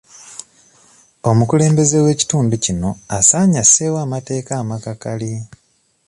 [1.29, 5.33] Omukulembeze w'ekitundu kino asaanye asseewo amateeka amakakali.